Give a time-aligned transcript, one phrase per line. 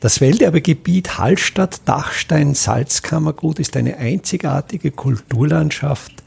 [0.00, 6.22] Das Welterbegebiet Hallstatt-Dachstein-Salzkammergut ist eine einzigartige Kulturlandschaft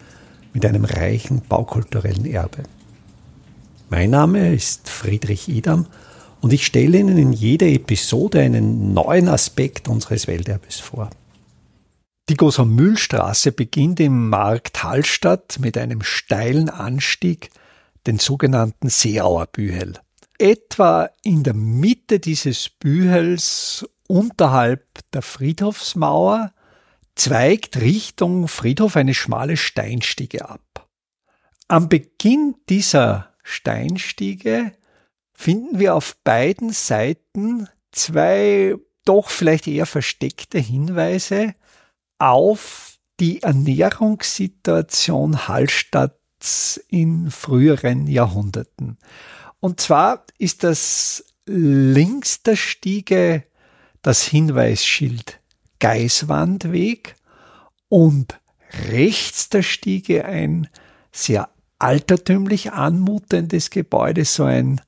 [0.52, 2.63] mit einem reichen baukulturellen Erbe.
[3.90, 5.86] Mein Name ist Friedrich Idam
[6.42, 11.10] und ich stelle Ihnen in jeder Episode einen neuen Aspekt unseres Welterbes vor.
[12.28, 17.52] Die Goser Mühlstraße beginnt im Markt Hallstatt mit einem steilen Anstieg,
[18.05, 19.94] den sogenannten Seeauer Bühel
[20.41, 26.52] etwa in der Mitte dieses Bühels unterhalb der Friedhofsmauer
[27.16, 30.90] zweigt Richtung Friedhof eine schmale Steinstiege ab.
[31.68, 34.72] Am Beginn dieser Steinstiege
[35.34, 41.54] finden wir auf beiden Seiten zwei doch vielleicht eher versteckte Hinweise
[42.18, 48.98] auf die Ernährungssituation Hallstatts in früheren Jahrhunderten.
[49.62, 53.44] Und zwar ist das links der Stiege
[54.02, 55.40] das Hinweisschild
[55.80, 57.16] Geiswandweg
[57.88, 58.40] und
[58.90, 60.68] rechts der Stiege ein
[61.12, 64.81] sehr altertümlich anmutendes Gebäude, so ein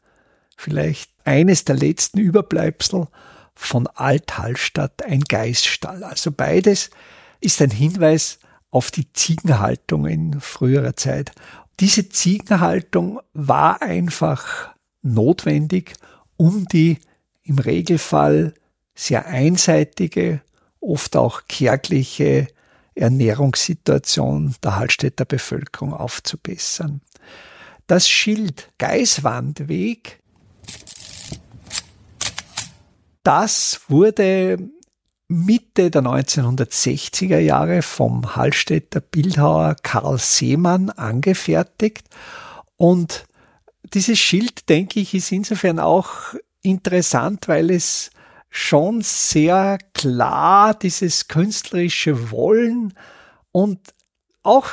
[0.56, 3.08] vielleicht eines der letzten Überbleibsel
[3.56, 6.04] von Alt-Hallstatt, ein Geißstall.
[6.04, 6.90] Also beides
[7.40, 8.40] ist ein Hinweis
[8.72, 11.32] auf die Ziegenhaltung in früherer Zeit.
[11.80, 14.73] Diese Ziegenhaltung war einfach
[15.04, 15.94] notwendig,
[16.38, 16.98] um die
[17.44, 18.54] im Regelfall
[18.96, 20.42] sehr einseitige,
[20.80, 22.48] oft auch kärgliche
[22.96, 27.02] Ernährungssituation der Hallstätter Bevölkerung aufzubessern.
[27.88, 30.20] Das Schild Geiswandweg,
[33.24, 34.58] das wurde
[35.28, 42.08] Mitte der 1960er Jahre vom Hallstätter Bildhauer Karl Seemann angefertigt
[42.78, 43.26] und
[43.94, 48.12] dieses Schild, denke ich, ist insofern auch interessant, weil es
[48.50, 52.94] schon sehr klar dieses künstlerische Wollen
[53.52, 53.80] und
[54.44, 54.68] auch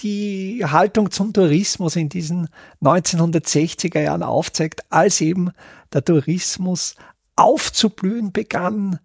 [0.00, 2.48] die Haltung zum Tourismus in diesen
[2.82, 5.52] 1960er Jahren aufzeigt, als eben
[5.92, 6.96] der Tourismus
[7.36, 8.98] aufzublühen begann,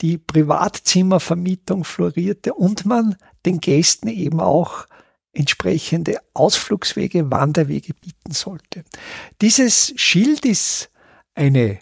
[0.00, 3.16] die Privatzimmervermietung florierte und man
[3.46, 4.86] den Gästen eben auch
[5.32, 8.84] entsprechende Ausflugswege, Wanderwege bieten sollte.
[9.40, 10.90] Dieses Schild ist
[11.34, 11.78] eine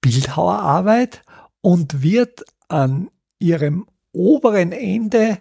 [0.00, 1.22] Bildhauerarbeit
[1.60, 5.38] und wird an ihrem oberen Ende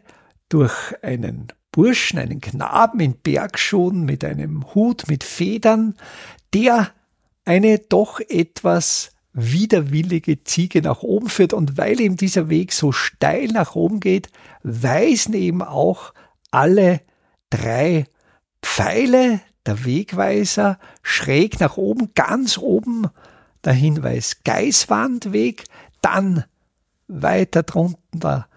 [0.50, 5.96] durch einen Burschen, einen Knaben in Bergschuhen mit einem Hut mit Federn,
[6.54, 6.92] der
[7.46, 11.54] eine doch etwas widerwillige Ziege nach oben führt.
[11.54, 14.30] Und weil eben dieser Weg so steil nach oben geht,
[14.64, 16.14] weisen eben auch
[16.52, 17.02] alle
[17.50, 18.06] drei
[18.62, 23.08] Pfeile, der Wegweiser, schräg nach oben, ganz oben
[23.64, 25.66] der Hinweis Geiswandweg,
[26.02, 26.46] dann
[27.08, 28.48] weiter drunten der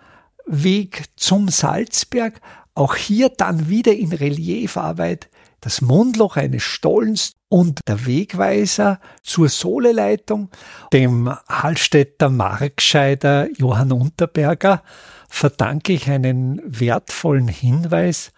[0.46, 2.40] Weg zum Salzberg,
[2.74, 5.28] auch hier dann wieder in Reliefarbeit
[5.60, 10.50] das Mundloch eines Stollens und der Wegweiser zur Sohleleitung,
[10.92, 14.82] dem Hallstätter Markscheider Johann Unterberger,
[15.28, 18.32] verdanke ich einen wertvollen Hinweis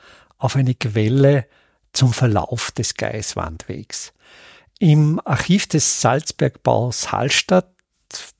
[0.44, 1.46] auf eine Quelle
[1.94, 4.12] zum Verlauf des Geiswandwegs.
[4.78, 7.70] Im Archiv des Salzbergbaus Hallstatt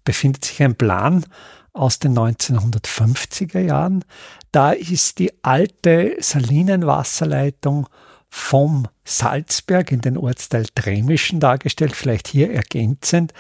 [0.05, 1.25] befindet sich ein Plan
[1.73, 4.05] aus den 1950er Jahren.
[4.53, 7.89] Da ist die alte Salinenwasserleitung
[8.29, 13.33] vom Salzberg in den Ortsteil Tremischen dargestellt, vielleicht hier ergänzend,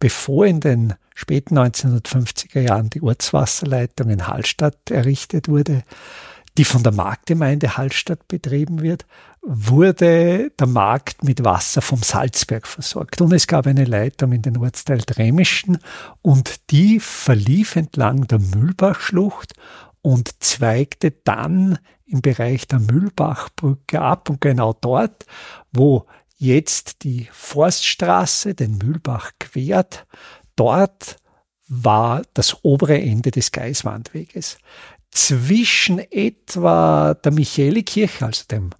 [0.00, 5.84] bevor in den späten 1950er Jahren die Ortswasserleitung in Hallstatt errichtet wurde,
[6.58, 9.06] die von der Marktgemeinde Hallstatt betrieben wird,
[9.42, 13.20] wurde der Markt mit Wasser vom Salzberg versorgt.
[13.20, 15.78] Und es gab eine Leitung in den Ortsteil Dremischen
[16.22, 19.54] und die verlief entlang der Mühlbachschlucht
[20.02, 24.28] und zweigte dann im Bereich der Mühlbachbrücke ab.
[24.28, 25.26] Und genau dort,
[25.72, 26.06] wo
[26.36, 30.06] jetzt die Forststraße den Mühlbach quert,
[30.56, 31.16] dort
[31.68, 34.58] war das obere Ende des Geiswandweges
[35.10, 38.70] zwischen etwa der Michaelikirche, also dem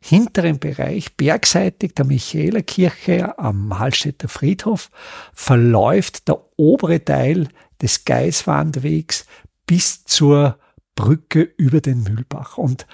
[0.00, 4.90] hinteren Bereich, bergseitig der Michaelerkirche am Hallstätter Friedhof,
[5.32, 7.48] verläuft der obere Teil
[7.80, 9.26] des Geiswandwegs
[9.66, 10.58] bis zur
[10.96, 12.58] Brücke über den Mühlbach.
[12.58, 12.86] Und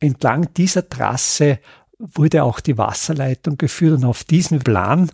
[0.00, 1.58] entlang dieser Trasse
[1.98, 5.10] wurde auch die Wasserleitung geführt und auf diesem Plan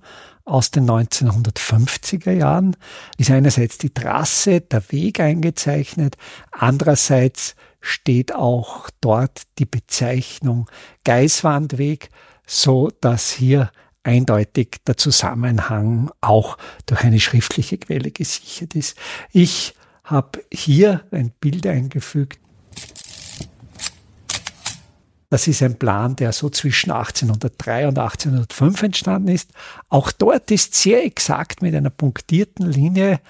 [0.46, 2.76] aus den 1950er Jahren
[3.18, 6.16] ist einerseits die Trasse, der Weg eingezeichnet,
[6.52, 10.70] andererseits steht auch dort die Bezeichnung
[11.04, 12.08] Geiswandweg,
[12.46, 13.70] so dass hier
[14.04, 16.56] eindeutig der Zusammenhang auch
[16.86, 18.96] durch eine schriftliche Quelle gesichert ist.
[19.32, 22.38] Ich habe hier ein Bild eingefügt.
[25.36, 29.50] Das ist ein Plan, der so zwischen 1803 und 1805 entstanden ist.
[29.90, 33.20] Auch dort ist sehr exakt mit einer punktierten Linie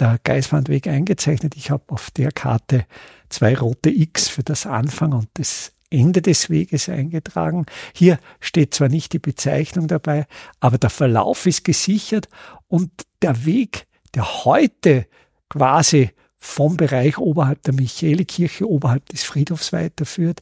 [0.00, 1.54] der Geiswandweg eingezeichnet.
[1.54, 2.86] Ich habe auf der Karte
[3.28, 7.66] zwei rote X für das Anfang und das Ende des Weges eingetragen.
[7.94, 10.26] Hier steht zwar nicht die Bezeichnung dabei,
[10.58, 12.28] aber der Verlauf ist gesichert
[12.66, 12.90] und
[13.22, 15.06] der Weg, der heute
[15.48, 16.10] quasi
[16.44, 20.40] vom Bereich oberhalb der Michaelikirche, oberhalb des Friedhofs weiterführt,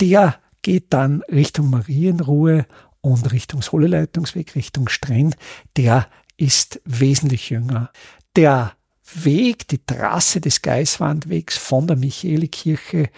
[0.00, 2.66] der geht dann Richtung Marienruhe
[3.00, 5.34] und Richtung Soleleitungsweg, Richtung Strenn,
[5.76, 7.90] der ist wesentlich jünger.
[8.36, 8.72] Der
[9.14, 13.10] Weg, die Trasse des Geiswandwegs von der Michaelikirche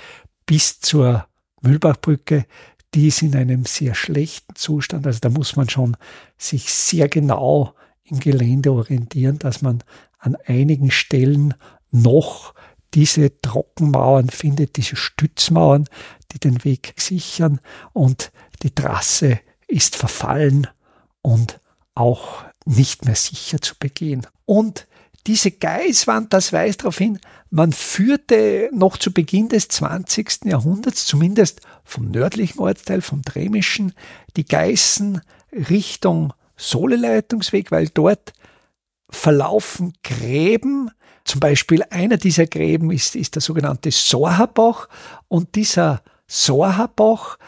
[0.46, 1.26] bis zur
[1.60, 2.46] Mühlbachbrücke,
[2.94, 5.06] die ist in einem sehr schlechten Zustand.
[5.06, 5.96] Also da muss man schon
[6.36, 7.74] sich sehr genau
[8.04, 9.82] im Gelände orientieren, dass man
[10.18, 11.54] an einigen Stellen
[11.90, 12.54] noch
[12.94, 15.86] diese Trockenmauern findet, diese Stützmauern,
[16.32, 17.60] die den Weg sichern
[17.92, 18.32] und
[18.62, 20.66] die Trasse ist verfallen
[21.22, 21.60] und
[21.94, 24.26] auch nicht mehr sicher zu begehen.
[24.46, 24.86] Und
[25.26, 27.18] diese Geißwand, das weist darauf hin,
[27.50, 30.44] man führte noch zu Beginn des 20.
[30.44, 33.94] Jahrhunderts, zumindest vom nördlichen Ortsteil, vom Dremischen,
[34.36, 35.20] die Geißen
[35.52, 38.32] Richtung Soleleitungsweg, weil dort
[39.08, 40.90] verlaufen Gräben,
[41.24, 44.88] zum Beispiel einer dieser Gräben ist, ist der sogenannte Sorhabach
[45.28, 47.38] und dieser Sorhabach,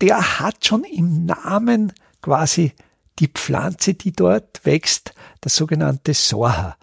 [0.00, 2.72] der hat schon im Namen quasi
[3.18, 6.76] die Pflanze, die dort wächst, das sogenannte Sorha.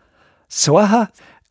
[0.47, 1.09] Sorha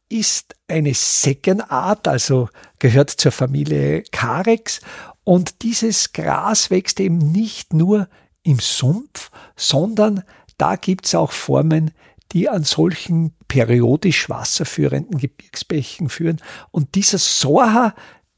[0.09, 2.49] ist eine Seckenart, also
[2.79, 4.81] gehört zur Familie Carex
[5.23, 8.09] und dieses Gras wächst eben nicht nur
[8.43, 10.25] im Sumpf, sondern
[10.59, 11.93] da gibt's auch Formen,
[12.33, 16.41] die an solchen periodisch wasserführenden Gebirgsbächen führen.
[16.71, 17.95] Und dieser Sorha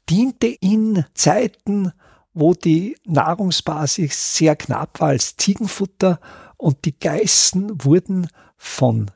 [0.09, 1.91] diente in Zeiten,
[2.33, 6.19] wo die Nahrungsbasis sehr knapp war als Ziegenfutter
[6.57, 9.11] und die Geißen wurden von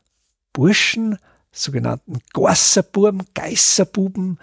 [0.53, 1.18] Burschen
[1.51, 4.39] sogenannten Gorserburm, Geißerbuben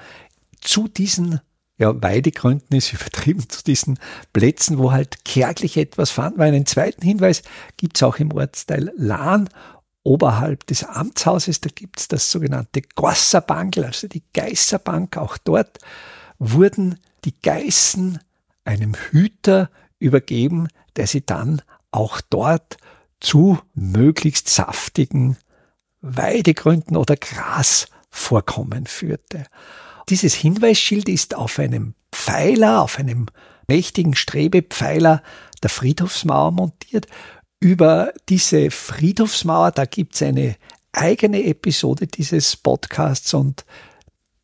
[0.61, 1.41] zu diesen
[1.77, 3.99] ja, Weidegründen ist übertrieben, zu diesen
[4.33, 6.39] Plätzen, wo halt kärglich etwas fand.
[6.39, 7.43] Weil einen zweiten Hinweis
[7.77, 9.49] gibt es auch im Ortsteil Lahn,
[10.05, 15.17] oberhalb des Amtshauses, da gibt es das sogenannte Gosserbankl, also die Geißerbank.
[15.17, 15.79] Auch dort
[16.39, 18.21] wurden die Geißen
[18.65, 22.77] einem Hüter übergeben, der sie dann auch dort
[23.21, 25.39] zu möglichst saftigen
[26.03, 29.47] Weidegründen oder Grasvorkommen führte.
[30.11, 33.27] Dieses Hinweisschild ist auf einem Pfeiler, auf einem
[33.69, 35.23] mächtigen Strebepfeiler
[35.63, 37.07] der Friedhofsmauer montiert.
[37.65, 40.57] Über diese Friedhofsmauer, da gibt's eine
[40.93, 43.65] eigene Episode dieses Podcasts und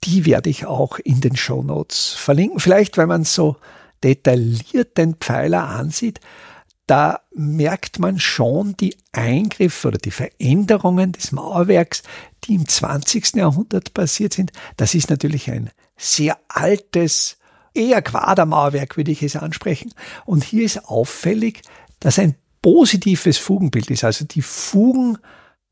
[0.04, 2.60] die werde ich auch in den Show Notes verlinken.
[2.60, 3.56] Vielleicht, wenn man so
[4.02, 6.20] detailliert den Pfeiler ansieht,
[6.86, 12.02] da merkt man schon die Eingriffe oder die Veränderungen des Mauerwerks,
[12.44, 13.34] die im 20.
[13.34, 14.50] Jahrhundert passiert sind.
[14.78, 15.68] Das ist natürlich ein
[15.98, 17.36] sehr altes,
[17.74, 19.92] eher Quadermauerwerk, würde ich es ansprechen.
[20.24, 21.60] Und hier ist auffällig,
[21.98, 24.04] dass ein positives Fugenbild ist.
[24.04, 25.18] Also die Fugen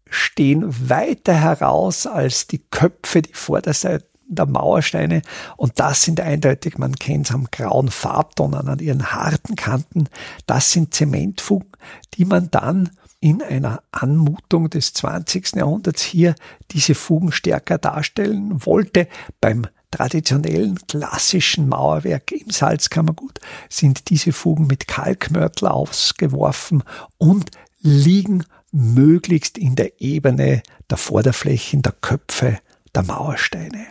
[0.08, 5.22] stehen weiter heraus als die Köpfe, die Vorderseite der Mauersteine
[5.56, 10.08] und das sind eindeutig, man kennt es am grauen Farbton an ihren harten Kanten,
[10.46, 11.72] das sind Zementfugen,
[12.14, 15.56] die man dann in einer Anmutung des 20.
[15.56, 16.34] Jahrhunderts hier
[16.70, 19.08] diese Fugen stärker darstellen wollte.
[19.40, 26.82] Beim traditionellen klassischen Mauerwerk im Salzkammergut sind diese Fugen mit Kalkmörtel ausgeworfen
[27.16, 32.58] und liegen möglichst in der Ebene der Vorderflächen der Köpfe
[32.94, 33.86] der Mauersteine.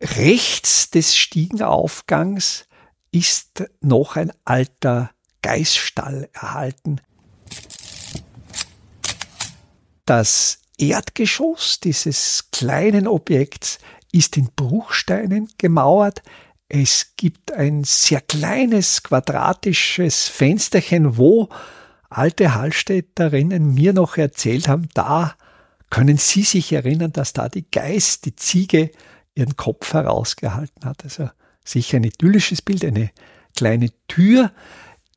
[0.00, 2.66] Rechts des Stiegenaufgangs
[3.10, 5.10] ist noch ein alter
[5.42, 7.00] Geißstall erhalten.
[10.06, 13.78] Das Erdgeschoss dieses kleinen Objekts
[14.12, 16.22] ist in Bruchsteinen gemauert.
[16.68, 21.48] Es gibt ein sehr kleines quadratisches Fensterchen, wo
[22.08, 25.34] alte Hallstätterinnen mir noch erzählt haben, da
[25.90, 28.90] können Sie sich erinnern, dass da die Geiß, die Ziege,
[29.34, 31.04] ihren Kopf herausgehalten hat.
[31.04, 31.28] Also
[31.64, 33.10] sicher ein idyllisches Bild, eine
[33.56, 34.52] kleine Tür.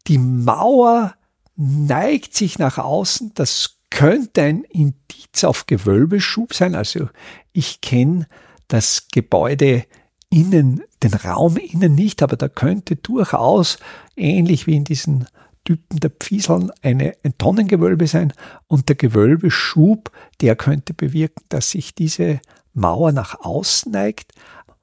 [0.07, 1.15] Die Mauer
[1.55, 3.31] neigt sich nach außen.
[3.35, 6.75] Das könnte ein Indiz auf Gewölbeschub sein.
[6.75, 7.09] Also
[7.53, 8.27] ich kenne
[8.67, 9.85] das Gebäude
[10.29, 13.77] innen, den Raum innen nicht, aber da könnte durchaus
[14.15, 15.27] ähnlich wie in diesen
[15.63, 18.33] Typen der Pfieseln eine, ein Tonnengewölbe sein
[18.67, 22.39] und der Gewölbeschub, der könnte bewirken, dass sich diese
[22.73, 24.33] Mauer nach außen neigt.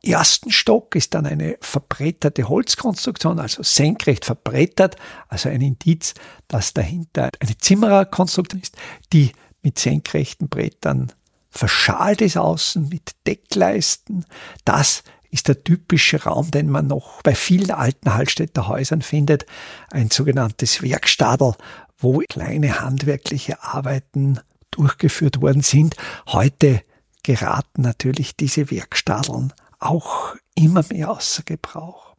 [0.02, 4.96] Ersten Stock ist dann eine verbretterte Holzkonstruktion, also senkrecht verbrettert,
[5.28, 6.14] also ein Indiz,
[6.48, 8.76] dass dahinter eine Zimmererkonstruktion ist,
[9.12, 9.30] die
[9.62, 11.12] mit senkrechten Brettern
[11.52, 14.24] verschalt ist außen mit Deckleisten.
[14.64, 19.46] Das ist der typische Raum, den man noch bei vielen alten Hallstätter Häusern findet,
[19.90, 21.54] ein sogenanntes Werkstadel,
[21.98, 24.40] wo kleine handwerkliche Arbeiten
[24.70, 25.96] durchgeführt worden sind.
[26.26, 26.82] Heute
[27.22, 32.14] geraten natürlich diese Werkstadeln auch immer mehr außer Gebrauch.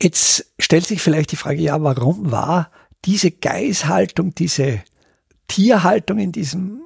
[0.00, 2.70] Jetzt stellt sich vielleicht die Frage, ja, warum war
[3.04, 4.82] diese Geißhaltung, diese
[5.48, 6.82] Tierhaltung in diesem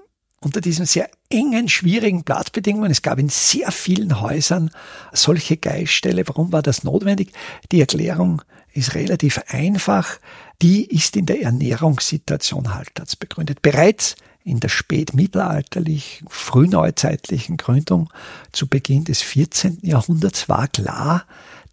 [0.47, 2.93] unter diesen sehr engen, schwierigen Platzbedingungen.
[2.93, 4.71] Es gab in sehr vielen Häusern
[5.13, 6.23] solche Geistställe.
[6.29, 7.33] Warum war das notwendig?
[7.73, 10.21] Die Erklärung ist relativ einfach.
[10.63, 13.61] Die ist in der Ernährungssituation Halterts begründet.
[13.61, 18.09] Bereits in der spätmittelalterlichen, frühneuzeitlichen Gründung
[18.53, 19.81] zu Beginn des 14.
[19.83, 21.25] Jahrhunderts war klar,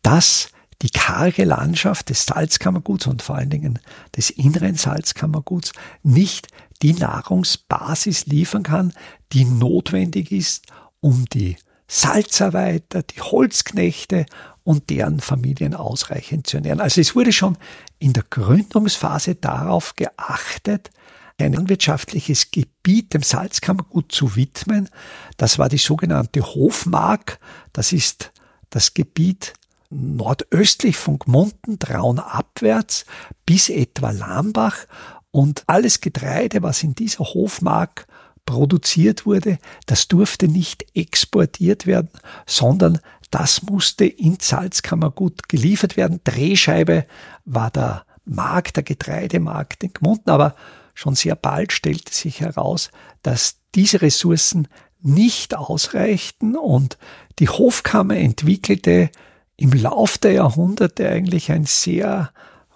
[0.01, 0.49] dass
[0.83, 3.79] die karge Landschaft des Salzkammerguts und vor allen Dingen
[4.15, 5.71] des inneren Salzkammerguts
[6.03, 6.49] nicht
[6.81, 8.93] die Nahrungsbasis liefern kann,
[9.31, 10.67] die notwendig ist,
[10.99, 11.55] um die
[11.87, 14.25] Salzarbeiter, die Holzknechte
[14.63, 16.81] und deren Familien ausreichend zu ernähren.
[16.81, 17.57] Also es wurde schon
[17.99, 20.91] in der Gründungsphase darauf geachtet,
[21.37, 24.89] ein landwirtschaftliches Gebiet dem Salzkammergut zu widmen.
[25.37, 27.39] Das war die sogenannte Hofmark.
[27.71, 28.31] Das ist
[28.69, 29.53] das Gebiet
[29.93, 33.05] nordöstlich von Gmunden, Traun abwärts
[33.45, 34.77] bis etwa Lambach
[35.31, 38.07] und alles Getreide, was in dieser Hofmark
[38.45, 42.09] produziert wurde, das durfte nicht exportiert werden,
[42.45, 42.99] sondern
[43.31, 46.19] das musste in Salzkammergut geliefert werden.
[46.23, 47.05] Drehscheibe
[47.45, 50.55] war der Markt, der Getreidemarkt in Gmunden, aber
[50.93, 52.91] schon sehr bald stellte sich heraus,
[53.23, 54.67] dass diese Ressourcen
[55.01, 56.97] nicht ausreichten und
[57.39, 59.09] die Hofkammer entwickelte
[59.57, 62.31] im Lauf der Jahrhunderte eigentlich ein sehr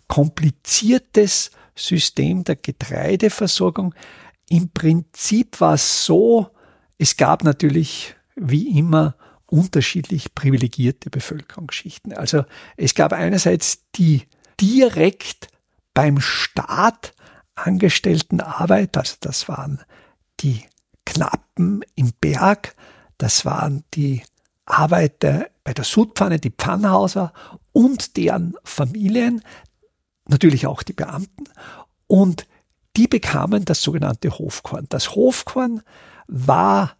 [0.08, 3.94] kompliziertes System der Getreideversorgung.
[4.50, 6.50] Im Prinzip war es so,
[6.98, 9.16] es gab natürlich wie immer
[9.46, 12.14] unterschiedlich privilegierte Bevölkerungsschichten.
[12.14, 14.24] Also es gab einerseits die
[14.60, 15.48] direkt
[15.94, 17.14] beim Staat
[17.56, 19.82] angestellten Arbeit, also das waren
[20.42, 20.64] die
[21.06, 22.76] Knappen im Berg,
[23.18, 24.22] das waren die
[24.66, 27.34] Arbeiter bei der Sudpfanne, die Pfannhauser
[27.74, 29.44] und deren Familien,
[30.30, 31.44] natürlich auch die Beamten,
[32.08, 32.48] und
[32.96, 34.86] die bekamen das sogenannte Hofkorn.
[34.88, 35.82] Das Hofkorn
[36.30, 36.96] war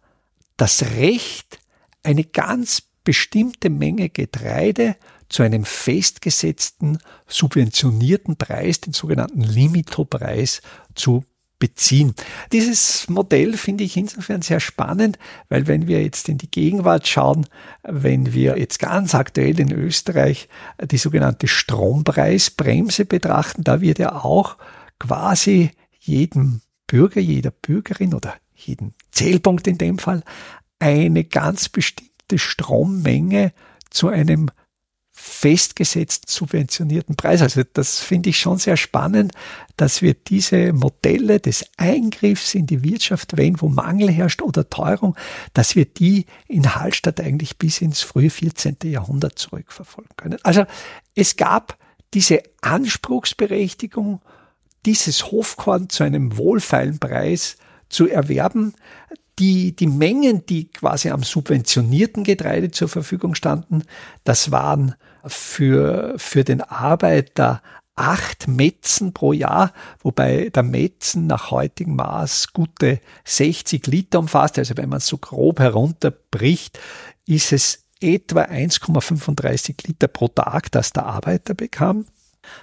[0.58, 1.60] das Recht,
[2.02, 4.96] eine ganz bestimmte Menge Getreide
[5.30, 10.60] zu einem festgesetzten, subventionierten Preis, den sogenannten Limitopreis,
[10.94, 11.24] zu
[11.58, 12.14] beziehen.
[12.52, 17.46] Dieses Modell finde ich insofern sehr spannend, weil wenn wir jetzt in die Gegenwart schauen,
[17.82, 20.48] wenn wir jetzt ganz aktuell in Österreich
[20.82, 24.56] die sogenannte Strompreisbremse betrachten, da wird ja auch
[24.98, 30.22] quasi jedem Bürger, jeder Bürgerin oder jeden Zählpunkt in dem Fall
[30.78, 33.52] eine ganz bestimmte Strommenge
[33.90, 34.50] zu einem
[35.28, 37.42] festgesetzt subventionierten Preis.
[37.42, 39.32] Also das finde ich schon sehr spannend,
[39.76, 45.16] dass wir diese Modelle des Eingriffs in die Wirtschaft, wenn wo Mangel herrscht oder Teuerung,
[45.52, 48.76] dass wir die in Hallstatt eigentlich bis ins frühe 14.
[48.84, 50.38] Jahrhundert zurückverfolgen können.
[50.42, 50.64] Also
[51.14, 51.78] es gab
[52.14, 54.20] diese Anspruchsberechtigung,
[54.86, 57.56] dieses Hofkorn zu einem wohlfeilen Preis
[57.88, 58.74] zu erwerben,
[59.38, 63.84] die, die Mengen, die quasi am subventionierten Getreide zur Verfügung standen,
[64.24, 64.94] das waren
[65.28, 67.62] für, für den Arbeiter
[67.98, 74.58] acht Metzen pro Jahr, wobei der Metzen nach heutigem Maß gute 60 Liter umfasst.
[74.58, 76.78] Also wenn man es so grob herunterbricht,
[77.26, 82.06] ist es etwa 1,35 Liter pro Tag, das der Arbeiter bekam.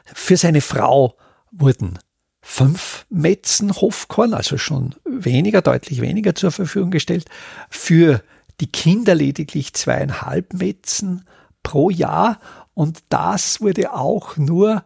[0.06, 1.18] Für seine Frau
[1.52, 2.00] wurden
[2.42, 7.26] fünf Metzen Hofkorn, also schon weniger, deutlich weniger zur Verfügung gestellt.
[7.70, 8.24] Für
[8.62, 11.26] die Kinder lediglich zweieinhalb Metzen
[11.66, 12.40] pro Jahr
[12.76, 14.84] und das wurde auch nur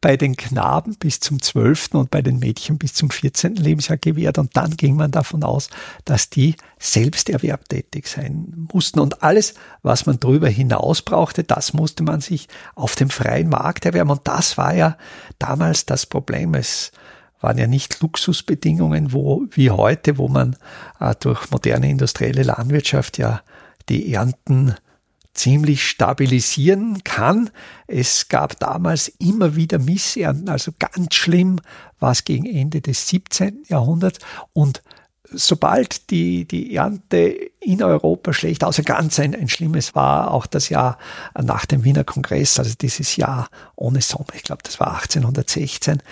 [0.00, 1.90] bei den Knaben bis zum 12.
[1.92, 3.56] und bei den Mädchen bis zum 14.
[3.56, 4.38] Lebensjahr gewährt.
[4.38, 5.68] Und dann ging man davon aus,
[6.06, 9.00] dass die selbst erwerbtätig sein mussten.
[9.00, 13.84] Und alles, was man darüber hinaus brauchte, das musste man sich auf dem freien Markt
[13.84, 14.10] erwerben.
[14.10, 14.96] Und das war ja
[15.38, 16.54] damals das Problem.
[16.54, 16.92] Es
[17.42, 20.56] waren ja nicht Luxusbedingungen, wo, wie heute, wo man
[20.98, 23.42] äh, durch moderne industrielle Landwirtschaft ja
[23.90, 24.76] die Ernten
[25.32, 27.50] ziemlich stabilisieren kann.
[27.86, 31.60] Es gab damals immer wieder Missernten, also ganz schlimm
[31.98, 33.64] war es gegen Ende des 17.
[33.68, 34.18] Jahrhunderts
[34.52, 34.82] und
[35.32, 40.68] sobald die, die Ernte in Europa schlecht, außer ganz ein, ein schlimmes war auch das
[40.68, 40.98] Jahr
[41.40, 46.02] nach dem Wiener Kongress, also dieses Jahr ohne Sommer, ich glaube, das war 1816.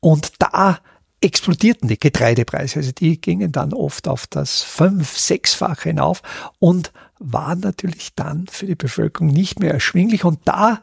[0.00, 0.78] Und da
[1.20, 2.80] explodierten die Getreidepreise.
[2.80, 6.20] Also die gingen dann oft auf das fünf-, sechsfache hinauf
[6.58, 10.24] und waren natürlich dann für die Bevölkerung nicht mehr erschwinglich.
[10.24, 10.80] Und da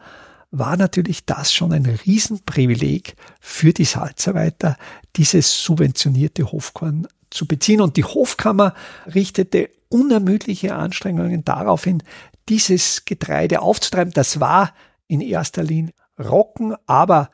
[0.52, 4.78] war natürlich das schon ein Riesenprivileg für die Salzarbeiter,
[5.16, 7.82] dieses subventionierte Hofkorn zu beziehen.
[7.82, 8.74] Und die Hofkammer
[9.14, 12.04] richtete unermüdliche Anstrengungen darauf hin,
[12.50, 14.14] dieses Getreide aufzutreiben.
[14.14, 14.74] Das war
[15.08, 17.30] in erster Linie Rocken, aber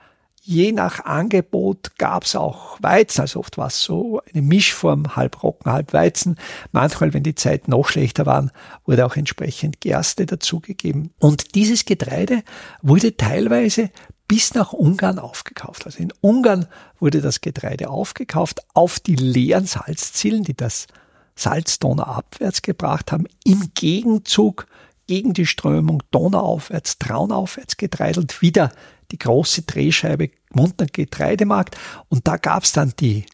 [0.50, 5.44] Je nach Angebot gab es auch Weizen, also oft war es so eine Mischform, halb
[5.44, 6.38] Rocken, halb Weizen.
[6.72, 8.52] Manchmal, wenn die Zeiten noch schlechter waren,
[8.86, 11.12] wurde auch entsprechend Gerste dazugegeben.
[11.20, 12.44] Und dieses Getreide
[12.82, 13.90] wurde teilweise
[14.30, 15.86] bis nach Ungarn aufgekauft.
[15.86, 20.88] Also in Ungarn wurde das Getreide aufgekauft auf die leeren Salzzielen, die das
[21.36, 23.28] Salz abwärts gebracht haben.
[23.44, 24.66] Im Gegenzug
[25.08, 28.72] gegen die Strömung donauaufwärts, traunaufwärts getreidelt, wieder
[29.12, 31.78] die große Drehscheibe Mundner Getreidemarkt
[32.10, 33.26] und da gab es dann die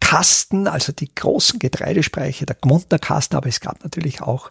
[0.00, 4.50] Kasten, also die großen Getreidespeicher, der Gmundner Kasten, aber es gab natürlich auch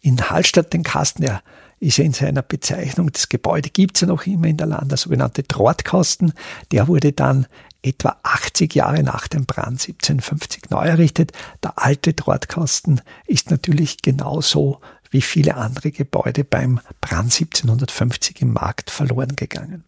[0.00, 1.42] in Hallstatt den Kasten, der
[1.80, 4.98] ist ja in seiner Bezeichnung, das Gebäude gibt's ja noch immer in der Land, der
[4.98, 6.32] sogenannte Trottkasten,
[6.72, 7.46] der wurde dann
[7.82, 11.32] etwa 80 Jahre nach dem Brand 1750 neu errichtet.
[11.62, 18.90] Der alte Trottkasten ist natürlich genauso wie viele andere Gebäude beim Brand 1750 im Markt
[18.90, 19.84] verloren gegangen.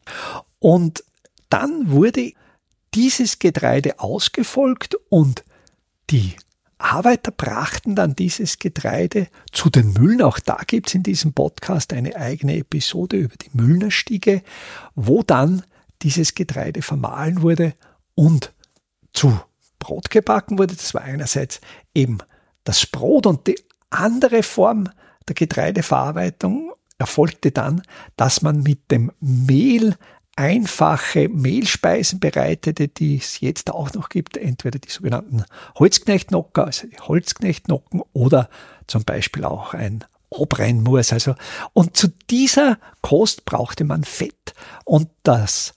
[0.58, 1.04] Und
[1.48, 2.32] dann wurde
[2.94, 5.44] dieses Getreide ausgefolgt und
[6.10, 6.34] die
[6.78, 10.22] Arbeiter brachten dann dieses Getreide zu den Müllen.
[10.22, 14.42] Auch da gibt's in diesem Podcast eine eigene Episode über die Müllnerstiege,
[14.94, 15.62] wo dann
[16.02, 17.74] dieses Getreide vermahlen wurde
[18.14, 18.52] und
[19.12, 19.38] zu
[19.78, 20.74] Brot gebacken wurde.
[20.74, 21.60] Das war einerseits
[21.94, 22.18] eben
[22.64, 23.58] das Brot und die
[23.90, 24.88] andere Form
[25.28, 27.82] der Getreideverarbeitung erfolgte dann,
[28.16, 29.96] dass man mit dem Mehl
[30.36, 35.44] einfache Mehlspeisen bereitete, die es jetzt auch noch gibt, entweder die sogenannten
[35.78, 38.48] Holzknechtnocker, also die Holzknechtnocken oder
[38.86, 41.12] zum Beispiel auch ein Obreinmus.
[41.12, 41.34] Also,
[41.72, 44.54] und zu dieser Kost brauchte man Fett.
[44.84, 45.74] Und das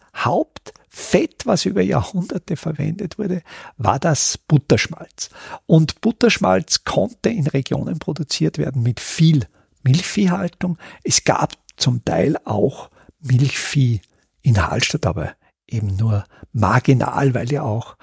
[0.94, 3.42] Hauptfett, was über Jahrhunderte verwendet wurde,
[3.78, 5.32] war das Butterschmalz.
[5.66, 9.48] Und Butterschmalz konnte in Regionen produziert werden mit viel
[9.82, 10.78] Milchviehhaltung.
[11.04, 14.02] Es gab zum Teil auch Milchvieh
[14.42, 15.34] in Hallstatt aber
[15.68, 17.96] eben nur marginal, weil ja auch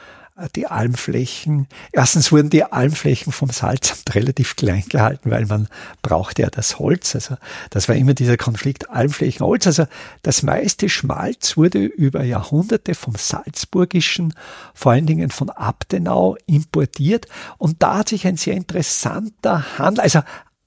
[0.49, 5.69] die Almflächen, erstens wurden die Almflächen vom Salzamt relativ klein gehalten, weil man
[6.03, 7.15] brauchte ja das Holz.
[7.15, 7.37] Also
[7.71, 9.67] das war immer dieser Konflikt Almflächen, Holz.
[9.67, 9.87] Also
[10.23, 14.35] das meiste Schmalz wurde über Jahrhunderte vom Salzburgischen,
[14.75, 17.27] vor allen Dingen von Abtenau importiert.
[17.59, 20.21] Und da hat sich ein sehr interessanter Handel, also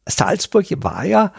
[0.06, 1.32] Salzburg war ja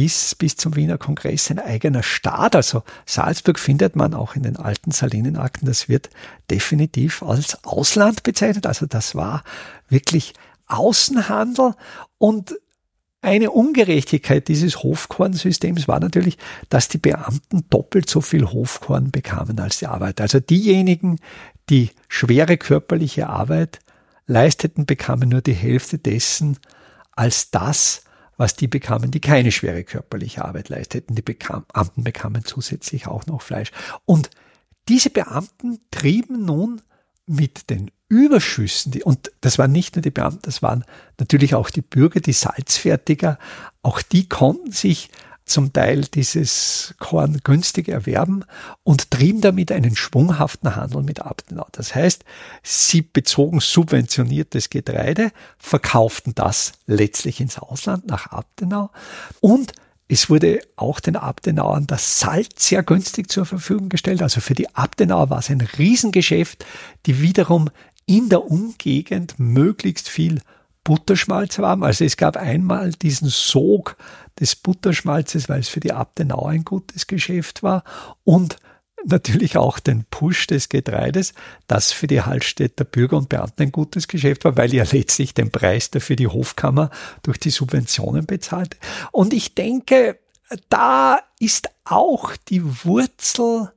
[0.00, 2.56] bis, bis zum Wiener Kongress ein eigener Staat.
[2.56, 5.68] Also Salzburg findet man auch in den alten Salinenakten.
[5.68, 6.08] Das wird
[6.50, 8.66] definitiv als Ausland bezeichnet.
[8.66, 9.44] Also das war
[9.90, 10.32] wirklich
[10.68, 11.74] Außenhandel
[12.16, 12.54] und
[13.20, 16.38] eine Ungerechtigkeit dieses Hofkornsystems war natürlich,
[16.70, 20.22] dass die Beamten doppelt so viel Hofkorn bekamen als die Arbeiter.
[20.22, 21.18] Also diejenigen,
[21.68, 23.80] die schwere körperliche Arbeit
[24.26, 26.56] leisteten, bekamen nur die Hälfte dessen
[27.12, 28.04] als das,
[28.40, 31.14] was die bekamen, die keine schwere körperliche Arbeit leisteten.
[31.14, 33.70] Die Beamten bekamen zusätzlich auch noch Fleisch.
[34.06, 34.30] Und
[34.88, 36.80] diese Beamten trieben nun
[37.26, 40.86] mit den Überschüssen, die, und das waren nicht nur die Beamten, das waren
[41.18, 43.38] natürlich auch die Bürger, die Salzfertiger,
[43.82, 45.10] auch die konnten sich
[45.50, 48.44] zum Teil dieses Korn günstig erwerben
[48.82, 51.66] und trieben damit einen schwunghaften Handel mit Abtenau.
[51.72, 52.24] Das heißt,
[52.62, 58.90] sie bezogen subventioniertes Getreide, verkauften das letztlich ins Ausland nach Abtenau
[59.40, 59.72] und
[60.12, 64.22] es wurde auch den Abtenauern das Salz sehr günstig zur Verfügung gestellt.
[64.22, 66.66] Also für die Abtenauer war es ein Riesengeschäft,
[67.06, 67.70] die wiederum
[68.06, 70.40] in der Umgegend möglichst viel
[70.84, 71.84] Butterschmalz haben.
[71.84, 73.96] Also es gab einmal diesen Sog
[74.38, 77.84] des Butterschmalzes, weil es für die Abtenau ein gutes Geschäft war
[78.24, 78.56] und
[79.04, 81.34] natürlich auch den Push des Getreides,
[81.66, 85.50] das für die Hallstätter Bürger und Beamten ein gutes Geschäft war, weil ja letztlich den
[85.50, 86.90] Preis dafür die Hofkammer
[87.22, 88.76] durch die Subventionen bezahlte.
[89.12, 90.18] Und ich denke,
[90.68, 93.72] da ist auch die Wurzel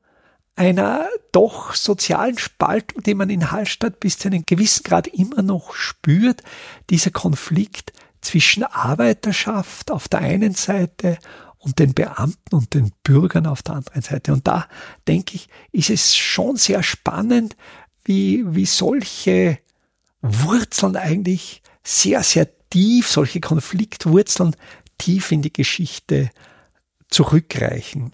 [0.56, 5.74] einer doch sozialen Spaltung, die man in Hallstatt bis zu einem gewissen Grad immer noch
[5.74, 6.44] spürt,
[6.90, 11.18] dieser Konflikt zwischen Arbeiterschaft auf der einen Seite
[11.58, 14.34] und den Beamten und den Bürgern auf der anderen Seite.
[14.34, 14.68] Und da
[15.08, 17.56] denke ich, ist es schon sehr spannend,
[18.04, 19.60] wie, wie solche
[20.22, 24.56] Wurzeln eigentlich sehr, sehr tief, solche Konfliktwurzeln
[24.98, 26.30] tief in die Geschichte
[27.10, 28.14] zurückreichen.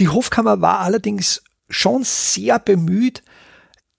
[0.00, 3.22] Die Hofkammer war allerdings schon sehr bemüht,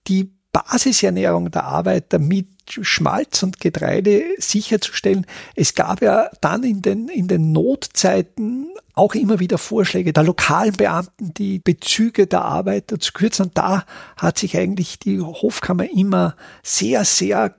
[0.07, 5.25] die Basisernährung der Arbeiter mit Schmalz und Getreide sicherzustellen.
[5.53, 10.73] Es gab ja dann in den, in den Notzeiten auch immer wieder Vorschläge der lokalen
[10.73, 13.47] Beamten, die Bezüge der Arbeiter zu kürzen.
[13.47, 17.55] Und da hat sich eigentlich die Hofkammer immer sehr, sehr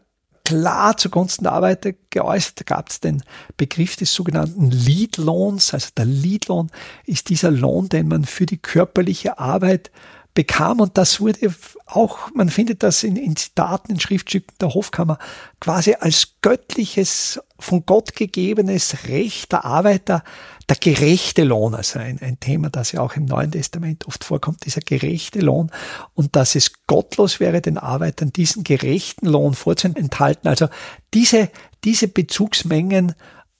[0.46, 2.60] klar zugunsten der Arbeiter geäußert.
[2.60, 3.22] Da gab es den
[3.56, 5.74] Begriff des sogenannten Leadlohns.
[5.74, 6.70] Also der Leadlohn
[7.04, 9.90] ist dieser Lohn, den man für die körperliche Arbeit
[10.36, 10.78] bekam.
[10.78, 11.52] Und das wurde
[11.86, 15.18] auch, man findet das in, in Zitaten, in Schriftstücken der Hofkammer,
[15.60, 20.22] quasi als göttliches, von Gott gegebenes Recht der Arbeiter,
[20.68, 24.66] der gerechte Lohn, also ein, ein Thema, das ja auch im Neuen Testament oft vorkommt,
[24.66, 25.70] dieser gerechte Lohn
[26.14, 30.48] und dass es gottlos wäre, den Arbeitern diesen gerechten Lohn vorzuenthalten.
[30.48, 30.68] Also
[31.14, 31.50] diese,
[31.84, 33.14] diese Bezugsmengen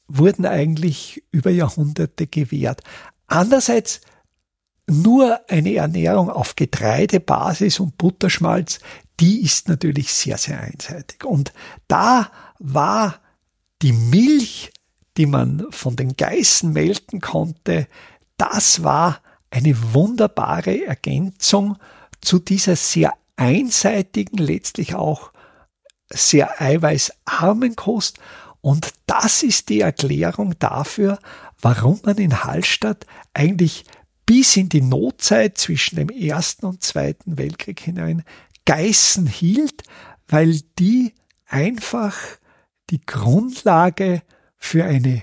[0.09, 2.83] wurden eigentlich über Jahrhunderte gewährt.
[3.29, 4.03] Andererseits
[4.87, 8.79] nur eine Ernährung auf Getreidebasis und Butterschmalz,
[9.19, 11.25] die ist natürlich sehr, sehr einseitig.
[11.25, 11.53] Und
[11.89, 13.21] da war
[13.83, 14.73] die Milch,
[15.17, 17.89] die man von den Geißen melken konnte,
[18.37, 19.21] das war
[19.51, 21.79] eine wunderbare Ergänzung
[22.21, 25.33] zu dieser sehr einseitigen, letztlich auch
[26.11, 28.19] sehr eiweißarmen Kost.
[28.61, 31.19] Und das ist die Erklärung dafür,
[31.61, 33.85] warum man in Hallstatt eigentlich
[34.27, 38.25] bis in die Notzeit zwischen dem Ersten und Zweiten Weltkrieg hinein
[38.65, 39.85] Geißen hielt,
[40.27, 41.15] weil die
[41.47, 42.17] einfach
[42.91, 44.23] die Grundlage
[44.59, 45.23] für eine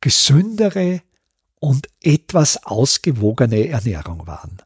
[0.00, 1.00] gesündere
[1.60, 4.58] und etwas ausgewogene Ernährung waren.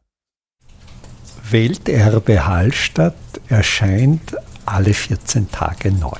[1.49, 3.15] Welterbe Hallstatt
[3.47, 6.17] erscheint alle 14 Tage neu.